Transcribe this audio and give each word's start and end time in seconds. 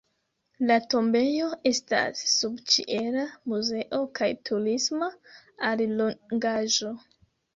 La 0.69 0.75
tombejo 0.93 1.49
estas 1.71 2.21
subĉiela 2.31 3.25
muzeo 3.53 3.99
kaj 4.19 4.29
turisma 4.51 5.11
allogaĵo. 5.69 6.95